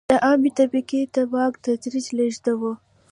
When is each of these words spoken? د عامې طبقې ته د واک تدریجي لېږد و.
د 0.09 0.11
عامې 0.25 0.51
طبقې 0.59 1.01
ته 1.13 1.21
د 1.25 1.27
واک 1.31 1.53
تدریجي 1.63 2.11
لېږد 2.17 2.45
و. 2.59 2.61